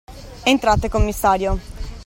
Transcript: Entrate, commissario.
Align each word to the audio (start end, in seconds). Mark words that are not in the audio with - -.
Entrate, 0.47 0.89
commissario. 0.89 1.59